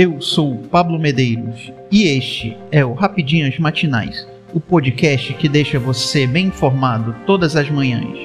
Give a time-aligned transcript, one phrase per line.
[0.00, 6.24] Eu sou Pablo Medeiros e este é o Rapidinhas Matinais, o podcast que deixa você
[6.24, 8.16] bem informado todas as manhãs.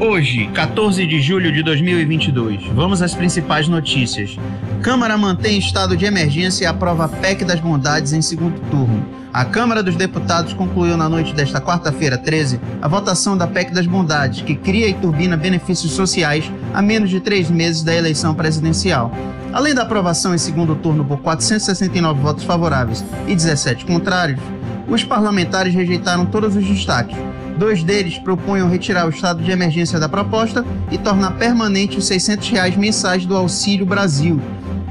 [0.00, 4.36] Hoje, 14 de julho de 2022, vamos às principais notícias.
[4.82, 9.06] Câmara mantém estado de emergência e aprova a PEC das bondades em segundo turno.
[9.32, 13.86] A Câmara dos Deputados concluiu na noite desta quarta-feira 13 a votação da PEC das
[13.86, 19.12] bondades, que cria e turbina benefícios sociais a menos de três meses da eleição presidencial.
[19.52, 24.40] Além da aprovação em segundo turno por 469 votos favoráveis e 17 contrários,
[24.88, 27.16] os parlamentares rejeitaram todos os destaques
[27.58, 32.48] Dois deles propunham retirar o estado de emergência da proposta e tornar permanente os 600
[32.48, 34.40] reais mensais do Auxílio Brasil,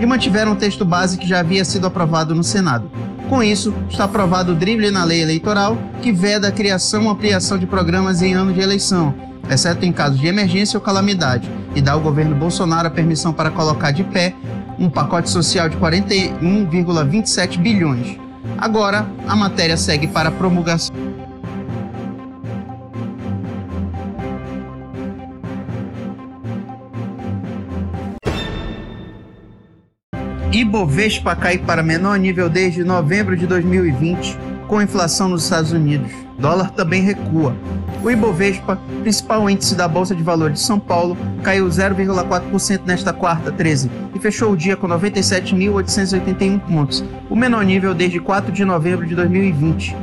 [0.00, 2.90] e mantiveram o texto base que já havia sido aprovado no Senado.
[3.28, 7.58] Com isso, está aprovado o drible na lei eleitoral que veda a criação ou ampliação
[7.58, 9.14] de programas em ano de eleição,
[9.50, 13.50] exceto em casos de emergência ou calamidade, e dá ao governo Bolsonaro a permissão para
[13.50, 14.34] colocar de pé
[14.78, 18.16] um pacote social de 41,27 bilhões.
[18.56, 20.94] Agora, a matéria segue para promulgação.
[30.50, 36.10] Ibovespa cai para menor nível desde novembro de 2020, com inflação nos Estados Unidos.
[36.38, 37.54] Dólar também recua.
[38.02, 43.52] O Ibovespa, principal índice da Bolsa de Valores de São Paulo, caiu 0,4% nesta quarta,
[43.52, 49.06] 13, e fechou o dia com 97.881 pontos, o menor nível desde 4 de novembro
[49.06, 49.94] de 2020.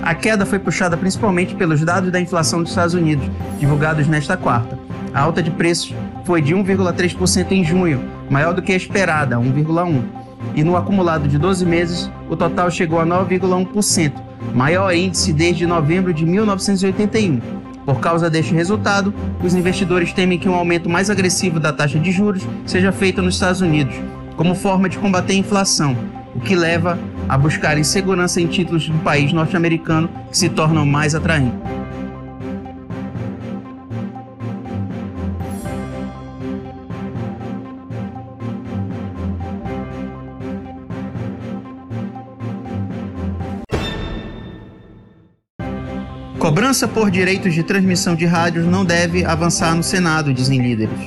[0.00, 4.78] A queda foi puxada principalmente pelos dados da inflação dos Estados Unidos, divulgados nesta quarta.
[5.12, 10.02] A alta de preços foi de 1,3% em junho, maior do que a esperada, 1,1%.
[10.54, 14.12] E no acumulado de 12 meses, o total chegou a 9,1%,
[14.54, 17.40] maior índice desde novembro de 1981.
[17.84, 22.10] Por causa deste resultado, os investidores temem que um aumento mais agressivo da taxa de
[22.10, 23.94] juros seja feito nos Estados Unidos,
[24.36, 25.96] como forma de combater a inflação,
[26.34, 26.98] o que leva
[27.28, 31.79] a buscar insegurança em títulos do país norte-americano que se tornam mais atraentes.
[46.50, 50.98] Cobrança por direitos de transmissão de rádios não deve avançar no Senado, dizem líderes.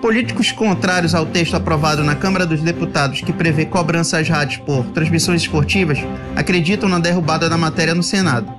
[0.00, 4.86] Políticos contrários ao texto aprovado na Câmara dos Deputados que prevê cobrança às rádios por
[4.86, 5.98] transmissões esportivas
[6.34, 8.50] acreditam na derrubada da matéria no Senado.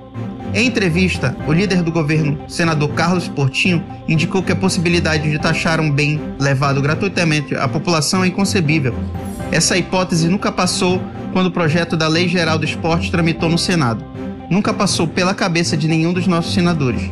[0.54, 5.80] Em entrevista, o líder do governo, senador Carlos Portinho, indicou que a possibilidade de taxar
[5.80, 8.94] um bem levado gratuitamente à população é inconcebível.
[9.50, 11.02] Essa hipótese nunca passou
[11.32, 14.10] quando o projeto da Lei Geral do Esporte tramitou no Senado
[14.50, 17.08] nunca passou pela cabeça de nenhum dos nossos senadores.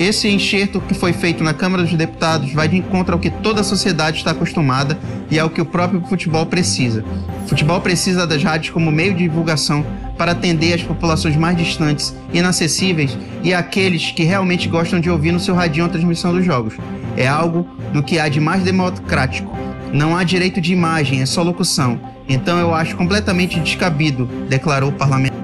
[0.00, 3.60] Esse enxerto que foi feito na Câmara dos Deputados vai de encontro ao que toda
[3.60, 4.98] a sociedade está acostumada
[5.30, 7.04] e ao que o próprio futebol precisa.
[7.44, 9.86] O futebol precisa das rádios como meio de divulgação
[10.18, 15.38] para atender as populações mais distantes, inacessíveis e aqueles que realmente gostam de ouvir no
[15.38, 16.74] seu radinho a transmissão dos jogos.
[17.16, 19.56] É algo do que há de mais democrático.
[19.92, 22.00] Não há direito de imagem, é só locução.
[22.28, 25.43] Então eu acho completamente descabido, declarou o parlamento.